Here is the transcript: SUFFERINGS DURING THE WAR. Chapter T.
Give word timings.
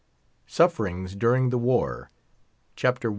SUFFERINGS 0.47 1.13
DURING 1.15 1.51
THE 1.51 1.59
WAR. 1.59 2.09
Chapter 2.75 3.09
T. 3.09 3.09